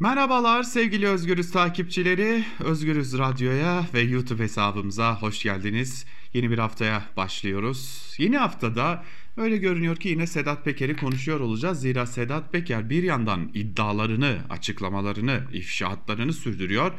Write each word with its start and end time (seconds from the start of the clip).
Merhabalar 0.00 0.62
sevgili 0.62 1.08
Özgürüz 1.08 1.50
takipçileri. 1.50 2.44
Özgürüz 2.60 3.18
Radyo'ya 3.18 3.86
ve 3.94 4.00
YouTube 4.00 4.42
hesabımıza 4.42 5.22
hoş 5.22 5.42
geldiniz. 5.42 6.06
Yeni 6.34 6.50
bir 6.50 6.58
haftaya 6.58 7.02
başlıyoruz. 7.16 8.14
Yeni 8.18 8.38
haftada 8.38 9.04
öyle 9.36 9.56
görünüyor 9.56 9.96
ki 9.96 10.08
yine 10.08 10.26
Sedat 10.26 10.64
Peker'i 10.64 10.96
konuşuyor 10.96 11.40
olacağız. 11.40 11.80
Zira 11.80 12.06
Sedat 12.06 12.52
Peker 12.52 12.90
bir 12.90 13.02
yandan 13.02 13.50
iddialarını, 13.54 14.38
açıklamalarını, 14.50 15.40
ifşaatlarını 15.52 16.32
sürdürüyor. 16.32 16.92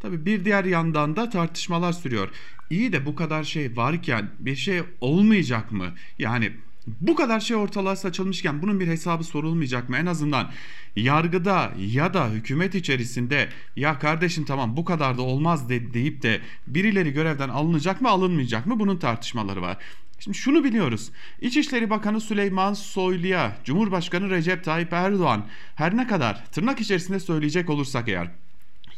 Tabi 0.00 0.26
bir 0.26 0.44
diğer 0.44 0.64
yandan 0.64 1.16
da 1.16 1.30
tartışmalar 1.30 1.92
sürüyor. 1.92 2.28
İyi 2.70 2.92
de 2.92 3.06
bu 3.06 3.14
kadar 3.14 3.44
şey 3.44 3.76
varken 3.76 4.30
bir 4.38 4.56
şey 4.56 4.82
olmayacak 5.00 5.72
mı? 5.72 5.94
Yani 6.18 6.52
bu 6.86 7.14
kadar 7.14 7.40
şey 7.40 7.56
ortalığa 7.56 7.96
saçılmışken 7.96 8.62
bunun 8.62 8.80
bir 8.80 8.86
hesabı 8.86 9.24
sorulmayacak 9.24 9.88
mı? 9.88 9.96
En 9.96 10.06
azından 10.06 10.50
yargıda 10.96 11.72
ya 11.78 12.14
da 12.14 12.28
hükümet 12.28 12.74
içerisinde 12.74 13.48
ya 13.76 13.98
kardeşim 13.98 14.44
tamam 14.44 14.76
bu 14.76 14.84
kadar 14.84 15.18
da 15.18 15.22
olmaz 15.22 15.68
de, 15.68 15.94
deyip 15.94 16.22
de 16.22 16.40
birileri 16.66 17.12
görevden 17.12 17.48
alınacak 17.48 18.00
mı 18.00 18.08
alınmayacak 18.08 18.66
mı? 18.66 18.80
Bunun 18.80 18.96
tartışmaları 18.96 19.62
var. 19.62 19.76
Şimdi 20.18 20.38
şunu 20.38 20.64
biliyoruz. 20.64 21.10
İçişleri 21.40 21.90
Bakanı 21.90 22.20
Süleyman 22.20 22.74
Soylu'ya 22.74 23.56
Cumhurbaşkanı 23.64 24.30
Recep 24.30 24.64
Tayyip 24.64 24.92
Erdoğan 24.92 25.46
her 25.74 25.96
ne 25.96 26.06
kadar 26.06 26.44
tırnak 26.44 26.80
içerisinde 26.80 27.20
söyleyecek 27.20 27.70
olursak 27.70 28.08
eğer 28.08 28.30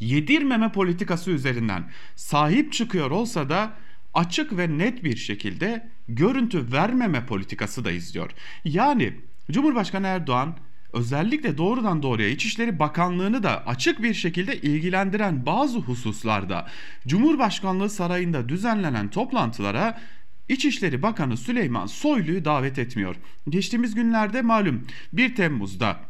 yedirmeme 0.00 0.72
politikası 0.72 1.30
üzerinden 1.30 1.90
sahip 2.16 2.72
çıkıyor 2.72 3.10
olsa 3.10 3.48
da 3.48 3.72
açık 4.18 4.56
ve 4.58 4.78
net 4.78 5.04
bir 5.04 5.16
şekilde 5.16 5.88
görüntü 6.08 6.72
vermeme 6.72 7.26
politikası 7.26 7.84
da 7.84 7.90
izliyor. 7.90 8.30
Yani 8.64 9.12
Cumhurbaşkanı 9.50 10.06
Erdoğan 10.06 10.56
özellikle 10.92 11.58
doğrudan 11.58 12.02
doğruya 12.02 12.28
İçişleri 12.28 12.78
Bakanlığı'nı 12.78 13.42
da 13.42 13.66
açık 13.66 14.02
bir 14.02 14.14
şekilde 14.14 14.60
ilgilendiren 14.60 15.46
bazı 15.46 15.78
hususlarda 15.78 16.66
Cumhurbaşkanlığı 17.06 17.90
sarayında 17.90 18.48
düzenlenen 18.48 19.08
toplantılara 19.08 20.00
İçişleri 20.48 21.02
Bakanı 21.02 21.36
Süleyman 21.36 21.86
Soylu'yu 21.86 22.44
davet 22.44 22.78
etmiyor. 22.78 23.16
Geçtiğimiz 23.48 23.94
günlerde 23.94 24.42
malum 24.42 24.86
1 25.12 25.34
Temmuz'da 25.34 26.00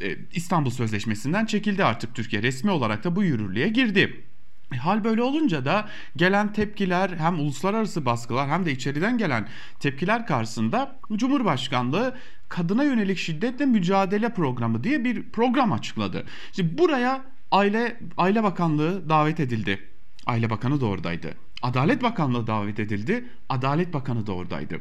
e, 0.00 0.16
İstanbul 0.32 0.70
Sözleşmesi'nden 0.70 1.46
çekildi 1.46 1.84
artık 1.84 2.14
Türkiye 2.14 2.42
resmi 2.42 2.70
olarak 2.70 3.04
da 3.04 3.16
bu 3.16 3.24
yürürlüğe 3.24 3.68
girdi. 3.68 4.27
Hal 4.76 5.04
böyle 5.04 5.22
olunca 5.22 5.64
da 5.64 5.88
gelen 6.16 6.52
tepkiler 6.52 7.10
hem 7.10 7.40
uluslararası 7.40 8.06
baskılar 8.06 8.48
hem 8.48 8.66
de 8.66 8.72
içeriden 8.72 9.18
gelen 9.18 9.48
tepkiler 9.80 10.26
karşısında 10.26 10.96
Cumhurbaşkanlığı 11.12 12.14
kadına 12.48 12.84
yönelik 12.84 13.18
şiddetle 13.18 13.66
mücadele 13.66 14.34
programı 14.34 14.84
diye 14.84 15.04
bir 15.04 15.30
program 15.30 15.72
açıkladı. 15.72 16.24
Şimdi 16.52 16.78
buraya 16.78 17.24
Aile 17.50 18.00
Aile 18.16 18.42
Bakanlığı 18.42 19.08
davet 19.08 19.40
edildi. 19.40 19.78
Aile 20.26 20.50
Bakanı 20.50 20.80
da 20.80 20.86
oradaydı. 20.86 21.34
Adalet 21.62 22.02
Bakanlığı 22.02 22.46
davet 22.46 22.80
edildi. 22.80 23.24
Adalet 23.48 23.92
Bakanı 23.92 24.26
da 24.26 24.32
oradaydı. 24.32 24.80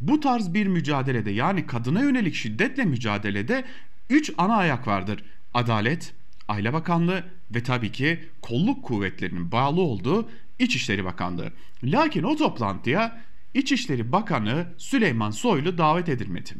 Bu 0.00 0.20
tarz 0.20 0.54
bir 0.54 0.66
mücadelede 0.66 1.30
yani 1.30 1.66
kadına 1.66 2.02
yönelik 2.02 2.34
şiddetle 2.34 2.84
mücadelede 2.84 3.64
3 4.10 4.32
ana 4.38 4.56
ayak 4.56 4.86
vardır. 4.86 5.24
Adalet, 5.54 6.14
Aile 6.48 6.72
Bakanlığı 6.72 7.24
ve 7.50 7.62
tabii 7.62 7.92
ki 7.92 8.24
kolluk 8.42 8.84
kuvvetlerinin 8.84 9.52
bağlı 9.52 9.80
olduğu 9.80 10.28
İçişleri 10.58 11.04
Bakanlığı. 11.04 11.52
Lakin 11.84 12.22
o 12.22 12.36
toplantıya 12.36 13.20
İçişleri 13.54 14.12
Bakanı 14.12 14.66
Süleyman 14.78 15.30
Soylu 15.30 15.78
davet 15.78 16.08
edilmedi. 16.08 16.50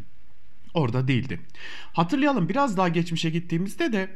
Orada 0.75 1.09
değildi. 1.09 1.41
Hatırlayalım 1.93 2.49
biraz 2.49 2.77
daha 2.77 2.89
geçmişe 2.89 3.31
gittiğimizde 3.31 3.93
de 3.93 4.09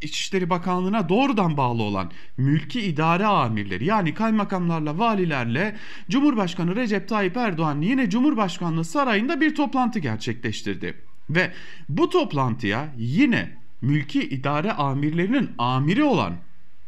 İçişleri 0.00 0.50
Bakanlığı'na 0.50 1.08
doğrudan 1.08 1.56
bağlı 1.56 1.82
olan 1.82 2.10
mülki 2.36 2.80
idare 2.80 3.26
amirleri 3.26 3.84
yani 3.84 4.14
kaymakamlarla 4.14 4.98
valilerle 4.98 5.76
Cumhurbaşkanı 6.10 6.76
Recep 6.76 7.08
Tayyip 7.08 7.36
Erdoğan 7.36 7.80
yine 7.80 8.10
Cumhurbaşkanlığı 8.10 8.84
sarayında 8.84 9.40
bir 9.40 9.54
toplantı 9.54 9.98
gerçekleştirdi. 9.98 10.94
Ve 11.30 11.52
bu 11.88 12.10
toplantıya 12.10 12.94
yine 12.96 13.61
mülki 13.82 14.28
idare 14.28 14.72
amirlerinin 14.72 15.50
amiri 15.58 16.04
olan 16.04 16.34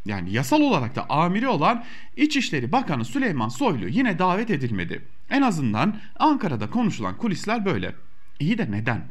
yani 0.04 0.32
yasal 0.32 0.60
olarak 0.60 0.96
da 0.96 1.10
amiri 1.10 1.48
olan 1.48 1.84
İçişleri 2.16 2.72
Bakanı 2.72 3.04
Süleyman 3.04 3.48
Soylu 3.48 3.88
yine 3.88 4.18
davet 4.18 4.50
edilmedi. 4.50 5.02
En 5.30 5.42
azından 5.42 5.96
Ankara'da 6.18 6.70
konuşulan 6.70 7.16
kulisler 7.16 7.64
böyle. 7.64 7.94
İyi 8.40 8.58
de 8.58 8.70
neden? 8.70 9.04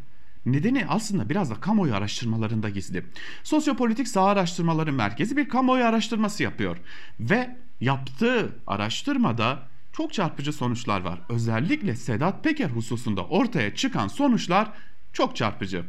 Nedeni 0.46 0.86
aslında 0.88 1.30
biraz 1.30 1.50
da 1.50 1.56
kamuoyu 1.56 1.96
araştırmalarında 1.96 2.70
gizli. 2.70 3.06
Sosyopolitik 3.44 4.08
Sağ 4.08 4.26
Araştırmaları 4.26 4.94
Merkezi 4.94 5.38
bir 5.38 5.50
kamuoyu 5.50 5.86
araştırması 5.86 6.44
yapıyor. 6.44 6.78
Ve 7.20 7.56
yaptığı 7.82 8.56
araştırmada 8.68 9.60
çok 9.94 10.14
çarpıcı 10.14 10.54
sonuçlar 10.54 11.02
var. 11.02 11.22
Özellikle 11.30 11.96
Sedat 11.96 12.44
Peker 12.44 12.70
hususunda 12.70 13.26
ortaya 13.26 13.76
çıkan 13.76 14.08
sonuçlar 14.08 14.72
çok 15.14 15.36
çarpıcı. 15.36 15.86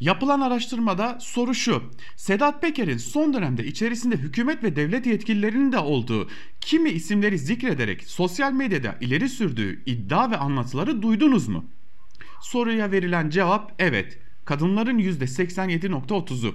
Yapılan 0.00 0.40
araştırmada 0.40 1.18
soru 1.20 1.54
şu. 1.54 1.82
Sedat 2.16 2.62
Peker'in 2.62 2.96
son 2.96 3.32
dönemde 3.34 3.66
içerisinde 3.66 4.16
hükümet 4.16 4.62
ve 4.62 4.76
devlet 4.76 5.06
yetkililerinin 5.06 5.72
de 5.72 5.78
olduğu 5.78 6.28
kimi 6.60 6.90
isimleri 6.90 7.38
zikrederek 7.38 8.04
sosyal 8.04 8.52
medyada 8.52 8.96
ileri 9.00 9.28
sürdüğü 9.28 9.82
iddia 9.86 10.30
ve 10.30 10.36
anlatıları 10.36 11.02
duydunuz 11.02 11.48
mu? 11.48 11.64
Soruya 12.40 12.92
verilen 12.92 13.30
cevap 13.30 13.72
evet. 13.78 14.18
Kadınların 14.44 14.98
%87.30'u. 14.98 16.54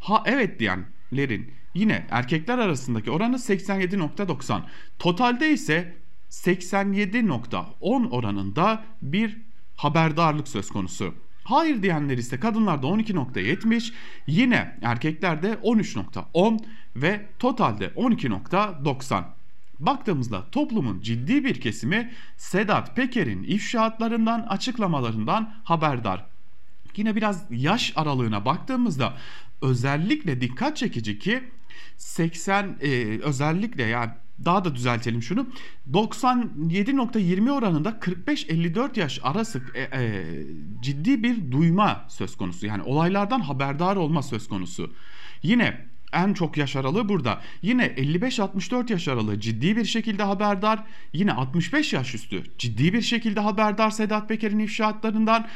Ha 0.00 0.22
evet 0.26 0.60
diyenlerin 0.60 1.50
yine 1.74 2.06
erkekler 2.10 2.58
arasındaki 2.58 3.10
oranı 3.10 3.36
87.90. 3.36 4.60
Totalde 4.98 5.50
ise 5.50 5.94
87.10 6.30 8.08
oranında 8.08 8.84
bir 9.02 9.38
haberdarlık 9.76 10.48
söz 10.48 10.68
konusu. 10.68 11.14
Hayır 11.46 11.82
diyenler 11.82 12.18
ise 12.18 12.40
kadınlarda 12.40 12.86
12.70, 12.86 13.92
yine 14.26 14.78
erkeklerde 14.82 15.52
13.10 15.52 16.60
ve 16.96 17.26
totalde 17.38 17.86
12.90. 17.86 19.24
Baktığımızda 19.80 20.44
toplumun 20.52 21.00
ciddi 21.00 21.44
bir 21.44 21.60
kesimi 21.60 22.12
Sedat 22.36 22.96
Peker'in 22.96 23.42
ifşaatlarından, 23.42 24.40
açıklamalarından 24.40 25.54
haberdar. 25.64 26.26
Yine 26.96 27.16
biraz 27.16 27.44
yaş 27.50 27.92
aralığına 27.96 28.44
baktığımızda 28.44 29.14
özellikle 29.62 30.40
dikkat 30.40 30.76
çekici 30.76 31.18
ki 31.18 31.42
80 31.96 32.76
e, 32.80 33.20
özellikle 33.22 33.82
yani 33.82 34.10
daha 34.44 34.64
da 34.64 34.74
düzeltelim 34.74 35.22
şunu 35.22 35.46
97.20 35.92 37.50
oranında 37.50 37.90
45-54 37.90 39.00
yaş 39.00 39.20
arası 39.22 39.62
e, 39.74 39.82
e, 39.82 40.24
ciddi 40.80 41.22
bir 41.22 41.52
duyma 41.52 42.04
söz 42.08 42.36
konusu 42.36 42.66
yani 42.66 42.82
olaylardan 42.82 43.40
haberdar 43.40 43.96
olma 43.96 44.22
söz 44.22 44.48
konusu. 44.48 44.92
Yine 45.42 45.86
en 46.12 46.34
çok 46.34 46.56
yaş 46.56 46.76
aralığı 46.76 47.08
burada. 47.08 47.40
Yine 47.62 47.86
55-64 47.86 48.92
yaş 48.92 49.08
aralığı 49.08 49.40
ciddi 49.40 49.76
bir 49.76 49.84
şekilde 49.84 50.22
haberdar. 50.22 50.84
Yine 51.12 51.32
65 51.32 51.92
yaş 51.92 52.14
üstü 52.14 52.42
ciddi 52.58 52.92
bir 52.92 53.02
şekilde 53.02 53.40
haberdar 53.40 53.90
Sedat 53.90 54.28
Peker'in 54.28 54.58
ifşaatlarından. 54.58 55.48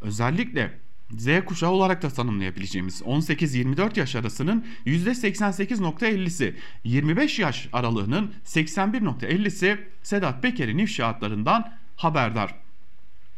Özellikle 0.00 0.78
Z 1.16 1.44
kuşağı 1.46 1.70
olarak 1.70 2.02
da 2.02 2.08
tanımlayabileceğimiz 2.08 3.02
18-24 3.02 3.98
yaş 3.98 4.16
arasının 4.16 4.64
%88.50'si, 4.86 6.54
25 6.84 7.38
yaş 7.38 7.68
aralığının 7.72 8.32
81.50'si 8.44 9.78
Sedat 10.02 10.42
Peker'in 10.42 10.78
ifşaatlarından 10.78 11.72
haberdar. 11.96 12.54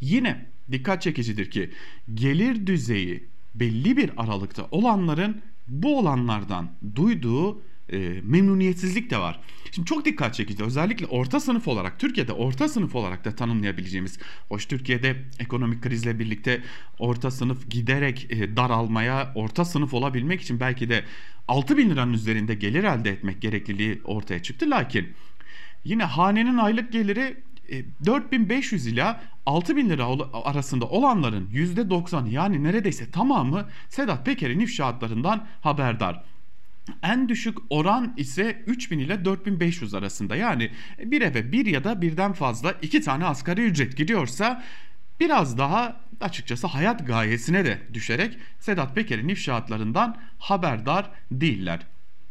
Yine 0.01 0.47
dikkat 0.73 1.03
çekicidir 1.03 1.51
ki 1.51 1.71
gelir 2.15 2.67
düzeyi 2.67 3.29
belli 3.55 3.97
bir 3.97 4.11
aralıkta 4.17 4.69
olanların 4.71 5.43
bu 5.69 5.99
olanlardan 5.99 6.71
duyduğu 6.95 7.63
e, 7.93 8.21
memnuniyetsizlik 8.23 9.11
de 9.11 9.19
var. 9.19 9.41
Şimdi 9.73 9.89
çok 9.89 10.05
dikkat 10.05 10.35
çekici 10.35 10.65
özellikle 10.65 11.07
orta 11.07 11.41
sınıf 11.41 11.69
olarak 11.69 11.99
Türkiye'de 11.99 12.33
orta 12.33 12.69
sınıf 12.69 12.95
olarak 12.95 13.25
da 13.25 13.37
tanımlayabileceğimiz 13.37 14.19
hoş 14.49 14.67
Türkiye'de 14.67 15.17
ekonomik 15.39 15.83
krizle 15.83 16.19
birlikte 16.19 16.63
orta 16.99 17.31
sınıf 17.31 17.71
giderek 17.71 18.27
e, 18.31 18.57
daralmaya 18.57 19.33
orta 19.35 19.65
sınıf 19.65 19.95
olabilmek 19.95 20.43
için 20.43 20.61
belki 20.61 20.89
de 20.89 21.05
6 21.49 21.77
bin 21.77 21.91
liranın 21.91 22.13
üzerinde 22.13 22.55
gelir 22.55 22.85
elde 22.85 23.11
etmek 23.11 23.43
gerekliliği 23.43 24.01
ortaya 24.05 24.43
çıktı. 24.43 24.71
Lakin 24.71 25.09
yine 25.85 26.05
hanenin 26.05 26.59
aylık 26.59 26.93
geliri 26.93 27.37
4500 28.07 28.87
e, 28.87 28.91
ila 28.91 29.21
6000 29.47 29.91
lira 29.91 30.07
arasında 30.33 30.85
olanların 30.85 31.47
%90 31.47 32.29
yani 32.29 32.65
neredeyse 32.65 33.11
tamamı 33.11 33.69
Sedat 33.89 34.27
Peker'in 34.27 34.61
ifşaatlarından 34.61 35.47
haberdar. 35.61 36.25
En 37.03 37.29
düşük 37.29 37.59
oran 37.71 38.15
ise 38.17 38.63
3000 38.67 38.99
ile 38.99 39.25
4500 39.25 39.95
arasında. 39.95 40.37
Yani 40.37 40.71
bir 40.99 41.23
eve 41.23 41.53
bir 41.53 41.67
ya 41.67 41.85
da 41.85 42.03
birden 42.03 42.33
fazla 42.33 42.75
iki 42.83 43.01
tane 43.01 43.25
asgari 43.25 43.65
ücret 43.65 43.97
gidiyorsa 43.97 44.65
biraz 45.21 45.59
daha 45.59 46.01
açıkçası 46.21 46.67
hayat 46.67 47.07
gayesine 47.07 47.65
de 47.65 47.79
düşerek 47.95 48.39
Sedat 48.59 48.95
Peker'in 48.95 49.29
ifşaatlarından 49.29 50.17
haberdar 50.39 51.11
değiller. 51.31 51.81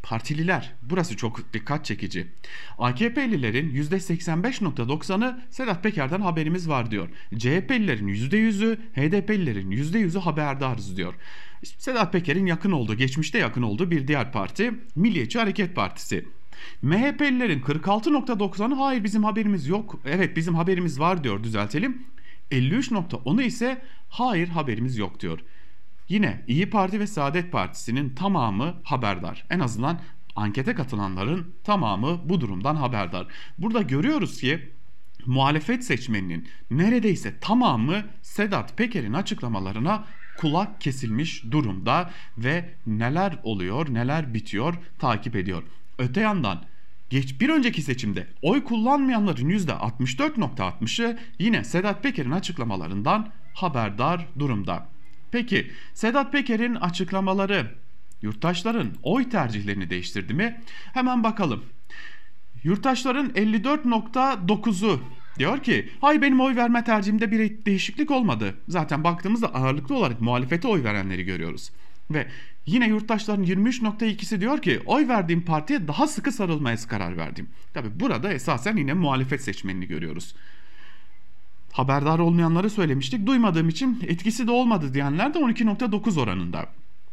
Partililer 0.10 0.72
burası 0.82 1.18
çok 1.18 1.54
dikkat 1.54 1.86
çekici. 1.86 2.28
AKP'lilerin 2.78 3.70
%85.90'ı 3.76 5.42
Sedat 5.50 5.84
Peker'den 5.84 6.22
haberimiz 6.22 6.70
var 6.70 6.92
diyor. 6.92 7.10
CHP'lilerin 7.38 8.08
%100'ü, 8.08 8.78
HDP'lilerin 8.96 9.72
%100'ü 9.72 10.20
haberdarız 10.20 10.98
diyor. 10.98 11.14
Sedat 11.64 12.14
Peker'in 12.14 12.46
yakın 12.46 12.72
olduğu, 12.72 12.96
geçmişte 12.96 13.38
yakın 13.38 13.62
olduğu 13.62 13.92
bir 13.92 14.08
diğer 14.08 14.32
parti 14.32 14.74
Milliyetçi 14.96 15.40
Hareket 15.40 15.76
Partisi. 15.76 16.26
MHP'lilerin 16.82 17.62
46.90'ı 17.62 18.76
hayır 18.76 19.04
bizim 19.04 19.24
haberimiz 19.24 19.68
yok. 19.68 20.00
Evet 20.06 20.36
bizim 20.36 20.56
haberimiz 20.56 21.00
var 21.00 21.24
diyor 21.24 21.44
düzeltelim. 21.44 22.04
53.10'u 22.52 23.42
ise 23.42 23.82
hayır 24.10 24.48
haberimiz 24.48 24.98
yok 24.98 25.20
diyor. 25.20 25.40
Yine 26.10 26.44
İyi 26.48 26.70
Parti 26.70 27.00
ve 27.00 27.08
Saadet 27.08 27.52
Partisi'nin 27.52 28.16
tamamı 28.16 28.76
haberdar. 28.84 29.46
En 29.50 29.60
azından 29.60 30.00
ankete 30.36 30.76
katılanların 30.76 31.56
tamamı 31.64 32.20
bu 32.30 32.42
durumdan 32.42 32.76
haberdar. 32.76 33.28
Burada 33.58 33.82
görüyoruz 33.82 34.42
ki 34.42 34.70
muhalefet 35.26 35.84
seçmeninin 35.84 36.48
neredeyse 36.72 37.40
tamamı 37.40 38.04
Sedat 38.22 38.78
Peker'in 38.78 39.14
açıklamalarına 39.14 40.06
kulak 40.38 40.82
kesilmiş 40.82 41.44
durumda 41.52 42.12
ve 42.38 42.70
neler 42.88 43.40
oluyor, 43.44 43.94
neler 43.94 44.34
bitiyor 44.34 44.76
takip 45.00 45.36
ediyor. 45.36 45.64
Öte 45.98 46.22
yandan 46.22 46.64
geç 47.10 47.42
bir 47.42 47.50
önceki 47.50 47.82
seçimde 47.82 48.28
oy 48.42 48.64
kullanmayanların 48.64 49.50
%64.60'ı 49.50 51.20
yine 51.40 51.64
Sedat 51.64 52.04
Peker'in 52.04 52.32
açıklamalarından 52.32 53.30
haberdar 53.54 54.28
durumda. 54.40 54.88
Peki 55.32 55.72
Sedat 55.94 56.32
Peker'in 56.32 56.76
açıklamaları 56.76 57.68
yurttaşların 58.22 58.92
oy 59.04 59.30
tercihlerini 59.30 59.90
değiştirdi 59.90 60.34
mi? 60.34 60.62
Hemen 60.94 61.24
bakalım. 61.24 61.66
Yurttaşların 62.64 63.30
54.9'u 63.30 65.02
diyor 65.40 65.64
ki 65.64 65.90
hay 66.02 66.22
benim 66.22 66.42
oy 66.42 66.56
verme 66.56 66.84
tercihimde 66.84 67.32
bir 67.32 67.66
değişiklik 67.66 68.12
olmadı. 68.12 68.56
Zaten 68.68 69.04
baktığımızda 69.04 69.56
ağırlıklı 69.56 69.96
olarak 69.96 70.22
muhalefete 70.22 70.68
oy 70.68 70.84
verenleri 70.84 71.24
görüyoruz. 71.24 71.72
Ve 72.12 72.28
yine 72.66 72.88
yurttaşların 72.88 73.46
23.2'si 73.46 74.42
diyor 74.42 74.62
ki 74.62 74.80
oy 74.86 75.08
verdiğim 75.08 75.46
partiye 75.46 75.88
daha 75.88 76.08
sıkı 76.08 76.32
sarılmaya 76.32 76.78
karar 76.88 77.18
verdim. 77.18 77.50
Tabi 77.74 78.00
burada 78.00 78.34
esasen 78.34 78.78
yine 78.78 78.94
muhalefet 78.94 79.44
seçmenini 79.44 79.88
görüyoruz. 79.88 80.36
Haberdar 81.72 82.20
olmayanları 82.20 82.70
söylemiştik. 82.70 83.26
Duymadığım 83.26 83.70
için 83.70 84.04
etkisi 84.08 84.48
de 84.48 84.52
olmadı 84.52 84.94
diyenler 84.94 85.34
de 85.34 85.40
12.9 85.40 86.20
oranında. 86.20 86.66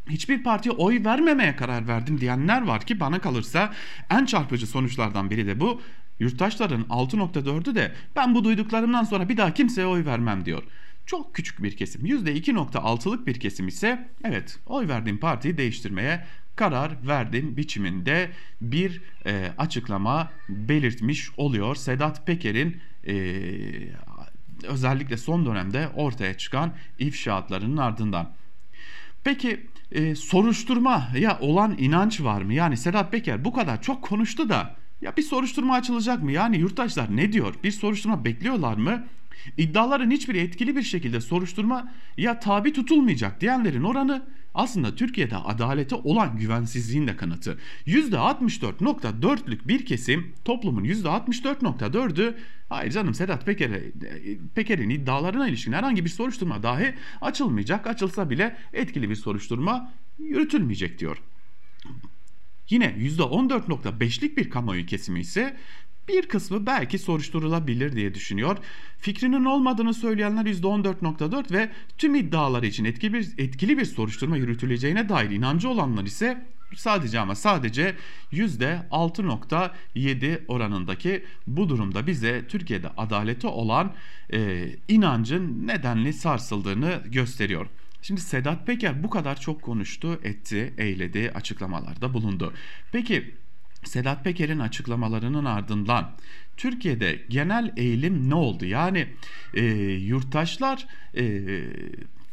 Hiçbir 0.08 0.42
partiye 0.42 0.74
oy 0.74 1.04
vermemeye 1.04 1.56
karar 1.56 1.88
verdim 1.88 2.20
diyenler 2.20 2.66
var 2.66 2.80
ki 2.80 3.00
bana 3.00 3.18
kalırsa 3.18 3.72
en 4.10 4.24
çarpıcı 4.24 4.66
sonuçlardan 4.66 5.30
biri 5.30 5.46
de 5.46 5.60
bu. 5.60 5.80
Yurttaşların 6.20 6.82
6.4'ü 6.82 7.74
de 7.74 7.92
ben 8.16 8.34
bu 8.34 8.44
duyduklarımdan 8.44 9.04
sonra 9.04 9.28
bir 9.28 9.36
daha 9.36 9.54
kimseye 9.54 9.86
oy 9.86 10.04
vermem 10.04 10.44
diyor. 10.44 10.62
Çok 11.06 11.34
küçük 11.34 11.62
bir 11.62 11.76
kesim 11.76 12.06
%2.6'lık 12.06 13.26
bir 13.26 13.40
kesim 13.40 13.68
ise 13.68 14.08
evet 14.24 14.58
oy 14.66 14.88
verdiğim 14.88 15.18
partiyi 15.18 15.58
değiştirmeye 15.58 16.24
karar 16.56 16.96
verdim 17.06 17.56
biçiminde 17.56 18.30
bir 18.60 19.02
e, 19.26 19.52
açıklama 19.58 20.32
belirtmiş 20.48 21.30
oluyor. 21.36 21.74
Sedat 21.74 22.26
Peker'in 22.26 22.80
e, 23.06 23.14
özellikle 24.62 25.16
son 25.16 25.46
dönemde 25.46 25.88
ortaya 25.94 26.36
çıkan 26.36 26.72
ifşaatlarının 26.98 27.76
ardından. 27.76 28.32
Peki 29.24 29.66
e, 29.92 30.14
soruşturma 30.14 31.08
ya 31.18 31.38
olan 31.40 31.74
inanç 31.78 32.20
var 32.20 32.42
mı? 32.42 32.54
Yani 32.54 32.76
Sedat 32.76 33.12
Peker 33.12 33.44
bu 33.44 33.52
kadar 33.52 33.82
çok 33.82 34.02
konuştu 34.02 34.48
da 34.48 34.76
ya 35.00 35.16
bir 35.16 35.22
soruşturma 35.22 35.74
açılacak 35.74 36.22
mı? 36.22 36.32
Yani 36.32 36.56
yurttaşlar 36.56 37.16
ne 37.16 37.32
diyor? 37.32 37.54
Bir 37.64 37.70
soruşturma 37.70 38.24
bekliyorlar 38.24 38.76
mı? 38.76 39.06
İddiaların 39.56 40.10
hiçbiri 40.10 40.38
etkili 40.38 40.76
bir 40.76 40.82
şekilde 40.82 41.20
soruşturma 41.20 41.92
ya 42.16 42.40
tabi 42.40 42.72
tutulmayacak 42.72 43.40
diyenlerin 43.40 43.82
oranı 43.82 44.26
aslında 44.56 44.94
Türkiye'de 44.94 45.36
adalete 45.36 45.94
olan 45.94 46.36
güvensizliğin 46.38 47.06
de 47.06 47.16
kanıtı. 47.16 47.58
%64.4'lük 47.86 49.68
bir 49.68 49.86
kesim 49.86 50.32
toplumun 50.44 50.84
%64.4'ü 50.84 52.34
hayır 52.68 52.90
canım 52.90 53.14
Sedat 53.14 53.46
Peker'e 53.46 53.92
Peker'in 54.54 54.90
iddialarına 54.90 55.48
ilişkin 55.48 55.72
herhangi 55.72 56.04
bir 56.04 56.10
soruşturma 56.10 56.62
dahi 56.62 56.94
açılmayacak. 57.20 57.86
Açılsa 57.86 58.30
bile 58.30 58.56
etkili 58.72 59.10
bir 59.10 59.14
soruşturma 59.14 59.92
yürütülmeyecek 60.18 60.98
diyor. 60.98 61.22
Yine 62.70 62.84
%14.5'lik 62.86 64.36
bir 64.36 64.50
kamuoyu 64.50 64.86
kesimi 64.86 65.20
ise 65.20 65.56
bir 66.08 66.28
kısmı 66.28 66.66
belki 66.66 66.98
soruşturulabilir 66.98 67.92
diye 67.92 68.14
düşünüyor. 68.14 68.56
Fikrinin 68.98 69.44
olmadığını 69.44 69.94
söyleyenler 69.94 70.44
%14.4 70.44 71.52
ve 71.52 71.70
tüm 71.98 72.14
iddialar 72.14 72.62
için 72.62 72.84
etkili 72.84 73.12
bir, 73.12 73.28
etkili 73.38 73.78
bir 73.78 73.84
soruşturma 73.84 74.36
yürütüleceğine 74.36 75.08
dair 75.08 75.30
inancı 75.30 75.68
olanlar 75.68 76.04
ise 76.04 76.46
sadece 76.74 77.20
ama 77.20 77.34
sadece 77.34 77.94
%6.7 78.32 80.40
oranındaki 80.48 81.24
bu 81.46 81.68
durumda 81.68 82.06
bize 82.06 82.46
Türkiye'de 82.48 82.88
adaleti 82.96 83.46
olan 83.46 83.94
e, 84.32 84.68
inancın 84.88 85.66
nedenli 85.66 86.12
sarsıldığını 86.12 87.02
gösteriyor. 87.06 87.66
Şimdi 88.02 88.20
Sedat 88.20 88.66
Peker 88.66 89.02
bu 89.02 89.10
kadar 89.10 89.40
çok 89.40 89.62
konuştu, 89.62 90.20
etti, 90.22 90.74
eyledi, 90.78 91.32
açıklamalarda 91.34 92.14
bulundu. 92.14 92.52
Peki 92.92 93.34
Sedat 93.88 94.24
Peker'in 94.24 94.58
açıklamalarının 94.58 95.44
ardından 95.44 96.10
Türkiye'de 96.56 97.22
genel 97.28 97.72
eğilim 97.76 98.30
ne 98.30 98.34
oldu? 98.34 98.64
Yani 98.64 99.06
e, 99.54 99.64
yurttaşlar 99.92 100.86
e, 101.16 101.42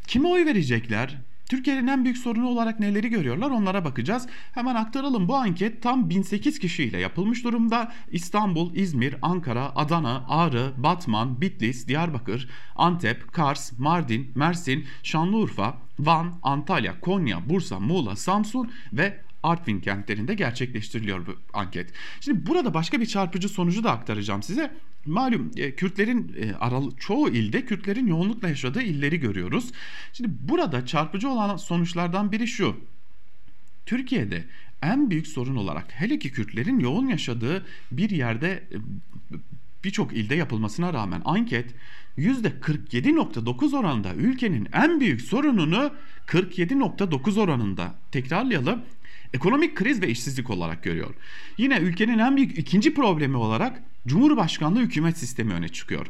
kime 0.06 0.28
oy 0.28 0.46
verecekler? 0.46 1.18
Türkiye'nin 1.48 1.86
en 1.86 2.04
büyük 2.04 2.18
sorunu 2.18 2.48
olarak 2.48 2.80
neleri 2.80 3.08
görüyorlar 3.08 3.50
onlara 3.50 3.84
bakacağız. 3.84 4.26
Hemen 4.52 4.74
aktaralım 4.74 5.28
bu 5.28 5.36
anket 5.36 5.82
tam 5.82 6.10
1008 6.10 6.58
kişiyle 6.58 6.98
yapılmış 6.98 7.44
durumda. 7.44 7.92
İstanbul, 8.10 8.74
İzmir, 8.74 9.16
Ankara, 9.22 9.76
Adana, 9.76 10.24
Ağrı, 10.28 10.72
Batman, 10.76 11.40
Bitlis, 11.40 11.88
Diyarbakır, 11.88 12.48
Antep, 12.76 13.32
Kars, 13.32 13.78
Mardin, 13.78 14.32
Mersin, 14.34 14.86
Şanlıurfa, 15.02 15.76
Van, 15.98 16.32
Antalya, 16.42 17.00
Konya, 17.00 17.48
Bursa, 17.48 17.80
Muğla, 17.80 18.16
Samsun 18.16 18.70
ve 18.92 19.20
Artvin 19.44 19.80
kentlerinde 19.80 20.34
gerçekleştiriliyor 20.34 21.26
bu 21.26 21.36
anket. 21.52 21.92
Şimdi 22.20 22.46
burada 22.46 22.74
başka 22.74 23.00
bir 23.00 23.06
çarpıcı 23.06 23.48
sonucu 23.48 23.84
da 23.84 23.92
aktaracağım 23.92 24.42
size. 24.42 24.74
Malum 25.06 25.50
e, 25.56 25.74
Kürtlerin 25.74 26.36
e, 26.40 26.54
çoğu 26.98 27.28
ilde 27.28 27.64
Kürtlerin 27.64 28.06
yoğunlukla 28.06 28.48
yaşadığı 28.48 28.82
illeri 28.82 29.20
görüyoruz. 29.20 29.72
Şimdi 30.12 30.30
burada 30.40 30.86
çarpıcı 30.86 31.28
olan 31.28 31.56
sonuçlardan 31.56 32.32
biri 32.32 32.46
şu. 32.46 32.76
Türkiye'de 33.86 34.44
en 34.82 35.10
büyük 35.10 35.26
sorun 35.26 35.56
olarak 35.56 35.86
hele 35.88 36.18
ki 36.18 36.32
Kürtlerin 36.32 36.80
yoğun 36.80 37.06
yaşadığı 37.06 37.66
bir 37.92 38.10
yerde 38.10 38.50
e, 38.50 38.76
birçok 39.84 40.12
ilde 40.12 40.34
yapılmasına 40.34 40.92
rağmen 40.92 41.22
anket 41.24 41.74
%47.9 42.18 43.76
oranında 43.76 44.14
ülkenin 44.14 44.68
en 44.72 45.00
büyük 45.00 45.20
sorununu 45.20 45.90
47.9 46.26 47.40
oranında 47.40 47.94
tekrarlayalım 48.12 48.82
ekonomik 49.34 49.76
kriz 49.76 50.02
ve 50.02 50.08
işsizlik 50.08 50.50
olarak 50.50 50.82
görüyor. 50.82 51.14
Yine 51.58 51.78
ülkenin 51.78 52.18
en 52.18 52.36
büyük 52.36 52.58
ikinci 52.58 52.94
problemi 52.94 53.36
olarak 53.36 53.82
Cumhurbaşkanlığı 54.06 54.80
hükümet 54.80 55.18
sistemi 55.18 55.52
öne 55.52 55.68
çıkıyor. 55.68 56.06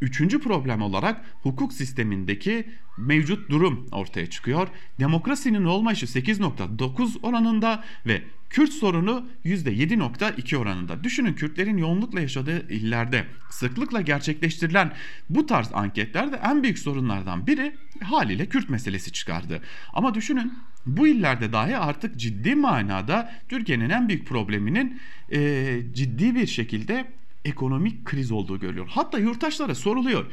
Üçüncü 0.00 0.40
problem 0.40 0.82
olarak 0.82 1.24
hukuk 1.42 1.72
sistemindeki 1.72 2.68
mevcut 2.98 3.50
durum 3.50 3.86
ortaya 3.92 4.26
çıkıyor. 4.26 4.68
Demokrasinin 5.00 5.64
olmayışı 5.64 6.06
8.9 6.06 7.20
oranında 7.22 7.84
ve 8.06 8.22
Kürt 8.50 8.72
sorunu 8.72 9.26
%7.2 9.44 10.56
oranında. 10.56 11.04
Düşünün 11.04 11.34
Kürtlerin 11.34 11.76
yoğunlukla 11.76 12.20
yaşadığı 12.20 12.68
illerde 12.72 13.26
sıklıkla 13.50 14.00
gerçekleştirilen 14.00 14.92
bu 15.30 15.46
tarz 15.46 15.70
anketlerde 15.72 16.40
en 16.44 16.62
büyük 16.62 16.78
sorunlardan 16.78 17.46
biri 17.46 17.76
haliyle 18.02 18.46
Kürt 18.46 18.68
meselesi 18.68 19.12
çıkardı. 19.12 19.62
Ama 19.92 20.14
düşünün 20.14 20.52
bu 20.86 21.06
illerde 21.06 21.52
dahi 21.52 21.76
artık 21.76 22.16
ciddi 22.16 22.54
manada 22.54 23.32
Türkiye'nin 23.48 23.90
en 23.90 24.08
büyük 24.08 24.26
probleminin 24.26 25.00
e, 25.32 25.80
ciddi 25.92 26.34
bir 26.34 26.46
şekilde 26.46 27.06
ekonomik 27.48 28.04
kriz 28.04 28.30
olduğu 28.30 28.60
görülüyor. 28.60 28.86
Hatta 28.90 29.18
yurttaşlara 29.18 29.74
soruluyor. 29.74 30.26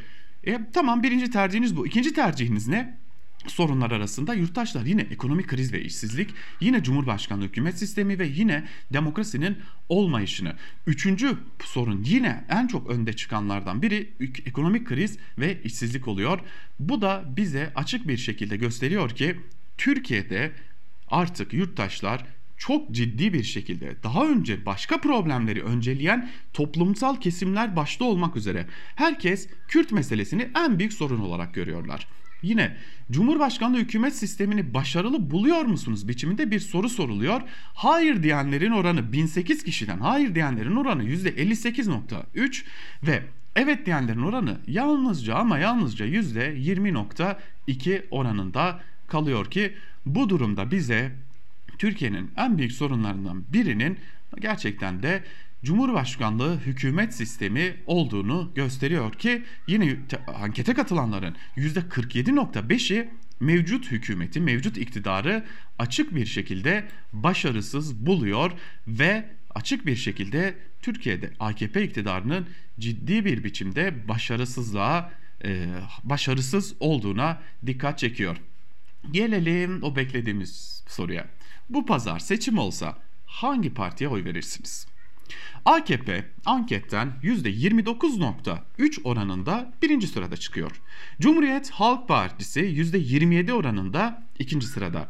E, 0.44 0.60
tamam 0.74 1.04
birinci 1.04 1.32
tercihiniz 1.32 1.78
bu. 1.78 1.88
İkinci 1.88 2.14
tercihiniz 2.14 2.68
ne? 2.68 3.06
sorunlar 3.48 3.92
arasında 3.92 4.34
yurttaşlar 4.34 4.86
yine 4.86 5.02
ekonomik 5.02 5.48
kriz 5.48 5.74
ve 5.74 5.82
işsizlik, 5.82 6.30
yine 6.60 6.84
Cumhurbaşkanlığı 6.84 7.44
hükümet 7.44 7.80
sistemi 7.80 8.20
ve 8.20 8.28
yine 8.28 8.68
demokrasinin 8.94 9.58
olmayışını. 9.90 10.56
Üçüncü 10.88 11.38
sorun 11.64 12.04
yine 12.04 12.46
en 12.50 12.68
çok 12.68 12.90
önde 12.90 13.14
çıkanlardan 13.14 13.82
biri 13.82 14.10
ekonomik 14.46 14.88
kriz 14.88 15.18
ve 15.38 15.62
işsizlik 15.64 16.08
oluyor. 16.08 16.40
Bu 16.80 17.02
da 17.02 17.24
bize 17.38 17.72
açık 17.76 18.08
bir 18.08 18.18
şekilde 18.18 18.58
gösteriyor 18.58 19.10
ki 19.10 19.40
Türkiye'de 19.78 20.52
artık 21.08 21.54
yurttaşlar 21.54 22.26
çok 22.58 22.92
ciddi 22.92 23.34
bir 23.34 23.44
şekilde 23.44 23.96
daha 24.04 24.28
önce 24.28 24.66
başka 24.66 25.02
problemleri 25.02 25.64
önceleyen 25.64 26.30
toplumsal 26.54 27.16
kesimler 27.16 27.76
başta 27.76 28.06
olmak 28.06 28.36
üzere 28.36 28.68
herkes 28.96 29.50
Kürt 29.68 29.92
meselesini 29.92 30.50
en 30.56 30.80
büyük 30.80 30.94
sorun 30.94 31.20
olarak 31.20 31.54
görüyorlar. 31.54 32.08
Yine 32.42 32.78
Cumhurbaşkanlığı 33.12 33.78
hükümet 33.78 34.16
sistemini 34.16 34.74
başarılı 34.74 35.32
buluyor 35.32 35.62
musunuz 35.62 36.08
biçiminde 36.08 36.52
bir 36.52 36.60
soru 36.60 36.90
soruluyor. 36.90 37.42
Hayır 37.74 38.24
diyenlerin 38.24 38.72
oranı 38.72 39.14
1008 39.14 39.64
kişiden 39.64 40.00
hayır 40.00 40.36
diyenlerin 40.36 40.76
oranı 40.76 41.04
%58.3 41.04 42.64
ve 43.04 43.24
evet 43.56 43.86
diyenlerin 43.86 44.22
oranı 44.22 44.58
yalnızca 44.68 45.36
ama 45.36 45.58
yalnızca 45.58 46.06
%20.2 46.06 48.02
oranında 48.12 48.80
kalıyor 49.08 49.52
ki 49.52 49.74
bu 50.06 50.30
durumda 50.30 50.72
bize 50.72 51.12
Türkiye'nin 51.78 52.32
en 52.38 52.58
büyük 52.58 52.72
sorunlarından 52.72 53.44
birinin 53.54 54.00
gerçekten 54.40 55.04
de 55.04 55.24
Cumhurbaşkanlığı 55.64 56.60
hükümet 56.60 57.14
sistemi 57.14 57.76
olduğunu 57.86 58.52
gösteriyor 58.56 59.14
ki 59.14 59.44
yine 59.68 59.98
ankete 60.36 60.74
katılanların 60.74 61.36
%47.5'i 61.58 63.10
mevcut 63.40 63.92
hükümeti, 63.92 64.40
mevcut 64.42 64.78
iktidarı 64.78 65.46
açık 65.80 66.16
bir 66.16 66.26
şekilde 66.26 66.88
başarısız 67.14 68.06
buluyor 68.06 68.52
ve 68.88 69.26
açık 69.56 69.86
bir 69.86 69.96
şekilde 69.96 70.56
Türkiye'de 70.82 71.32
AKP 71.40 71.84
iktidarının 71.84 72.48
ciddi 72.80 73.26
bir 73.26 73.44
biçimde 73.44 74.08
başarısızlığa 74.08 75.12
e, 75.44 75.68
başarısız 76.04 76.76
olduğuna 76.80 77.42
dikkat 77.66 78.00
çekiyor. 78.00 78.38
Gelelim 79.12 79.84
o 79.84 79.96
beklediğimiz 79.96 80.84
soruya. 80.88 81.35
Bu 81.70 81.86
pazar 81.86 82.20
seçim 82.20 82.58
olsa 82.58 82.98
hangi 83.26 83.74
partiye 83.74 84.10
oy 84.10 84.26
verirsiniz? 84.26 84.88
AKP 85.66 86.26
anketten 86.46 87.14
%29.3 87.24 89.04
oranında 89.04 89.74
birinci 89.82 90.08
sırada 90.08 90.38
çıkıyor. 90.38 90.82
Cumhuriyet 91.20 91.70
Halk 91.70 92.08
Partisi 92.08 92.60
%27 92.60 93.52
oranında 93.52 94.24
ikinci 94.40 94.68
sırada. 94.68 95.08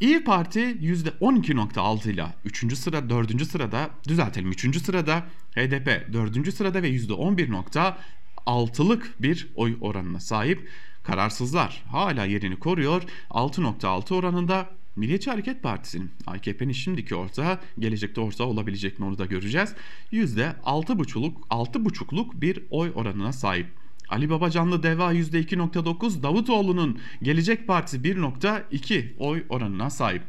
İyi 0.00 0.24
Parti 0.24 0.60
%12.6 0.60 2.10
ile 2.10 2.26
üçüncü 2.44 2.76
sıra, 2.76 3.10
dördüncü 3.10 3.46
sırada, 3.46 3.90
düzeltelim 4.08 4.50
üçüncü 4.50 4.80
sırada. 4.80 5.24
HDP 5.54 6.12
dördüncü 6.12 6.52
sırada 6.52 6.82
ve 6.82 6.90
%11.6'lık 6.90 9.22
bir 9.22 9.48
oy 9.54 9.76
oranına 9.80 10.20
sahip. 10.20 10.70
Kararsızlar 11.02 11.84
hala 11.90 12.24
yerini 12.24 12.58
koruyor. 12.58 13.02
6.6 13.30 14.14
oranında 14.14 14.70
Milliyetçi 14.96 15.30
Hareket 15.30 15.62
Partisi'nin 15.62 16.10
AKP'nin 16.26 16.72
şimdiki 16.72 17.14
ortağı 17.14 17.58
gelecekte 17.78 18.20
ortağı 18.20 18.46
olabilecek 18.46 18.98
mi 18.98 19.04
onu 19.04 19.18
da 19.18 19.26
göreceğiz. 19.26 19.74
%6,5'luk 20.12 21.34
6,5'luk 21.50 22.40
bir 22.40 22.62
oy 22.70 22.92
oranına 22.94 23.32
sahip. 23.32 23.66
Ali 24.08 24.30
Babacanlı 24.30 24.82
Deva 24.82 25.14
%2.9, 25.14 26.22
Davutoğlu'nun 26.22 27.00
Gelecek 27.22 27.66
Partisi 27.66 27.96
1.2 27.96 29.16
oy 29.18 29.44
oranına 29.48 29.90
sahip. 29.90 30.22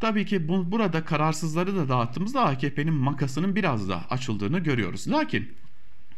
Tabii 0.00 0.26
ki 0.26 0.48
bu, 0.48 0.72
burada 0.72 1.04
kararsızları 1.04 1.76
da 1.76 1.88
dağıttığımızda 1.88 2.44
AKP'nin 2.44 2.94
makasının 2.94 3.56
biraz 3.56 3.88
da 3.88 4.04
açıldığını 4.10 4.58
görüyoruz. 4.58 5.08
Lakin 5.08 5.52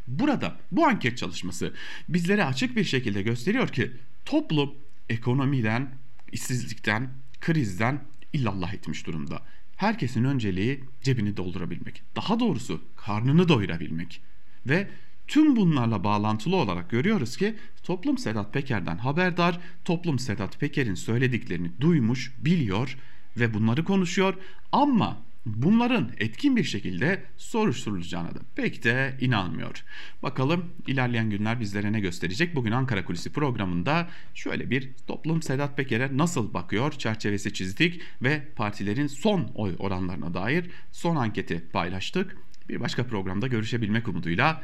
burada 0.09 0.57
bu 0.73 0.87
anket 0.87 1.19
çalışması 1.19 1.75
bizlere 2.09 2.45
açık 2.45 2.77
bir 2.77 2.85
şekilde 2.85 3.23
gösteriyor 3.23 3.69
ki 3.69 3.93
toplum 4.25 4.75
ekonomiden, 5.09 5.95
işsizlikten, 6.33 7.11
krizden 7.45 8.01
illallah 8.33 8.75
etmiş 8.75 9.07
durumda. 9.07 9.43
Herkesin 9.77 10.25
önceliği 10.25 10.85
cebini 11.03 11.37
doldurabilmek. 11.37 12.03
Daha 12.17 12.41
doğrusu 12.41 12.81
karnını 12.97 13.49
doyurabilmek. 13.49 14.21
Ve 14.67 14.89
tüm 15.27 15.57
bunlarla 15.57 16.05
bağlantılı 16.05 16.57
olarak 16.57 16.91
görüyoruz 16.91 17.37
ki 17.37 17.57
toplum 17.83 18.19
Sedat 18.19 18.53
Peker'den 18.53 18.97
haberdar, 18.97 19.61
toplum 19.85 20.19
Sedat 20.19 20.61
Peker'in 20.61 20.95
söylediklerini 20.95 21.71
duymuş, 21.81 22.33
biliyor 22.39 22.99
ve 23.37 23.55
bunları 23.55 23.85
konuşuyor 23.85 24.35
ama 24.73 25.23
bunların 25.47 26.11
etkin 26.19 26.57
bir 26.57 26.65
şekilde 26.65 27.23
soruşturulacağına 27.37 28.35
da 28.35 28.39
pek 28.55 28.85
de 28.85 29.17
inanmıyor. 29.21 29.85
Bakalım 30.23 30.65
ilerleyen 30.87 31.31
günler 31.31 31.61
bizlere 31.61 31.93
ne 31.93 32.01
gösterecek? 32.01 32.55
Bugün 32.55 32.73
Ankara 32.73 33.05
Kulisi 33.05 33.33
programında 33.33 34.09
şöyle 34.35 34.71
bir 34.71 34.91
toplum 35.07 35.43
Sedat 35.43 35.77
Peker'e 35.77 36.17
nasıl 36.17 36.55
bakıyor 36.55 36.93
çerçevesi 36.93 37.53
çizdik 37.53 38.01
ve 38.23 38.43
partilerin 38.57 39.07
son 39.07 39.51
oy 39.55 39.75
oranlarına 39.79 40.35
dair 40.35 40.71
son 40.93 41.17
anketi 41.17 41.65
paylaştık. 41.73 42.37
Bir 42.69 42.81
başka 42.81 43.07
programda 43.07 43.47
görüşebilmek 43.47 44.09
umuduyla 44.09 44.63